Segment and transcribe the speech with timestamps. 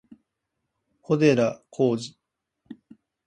[1.03, 2.15] 小寺浩二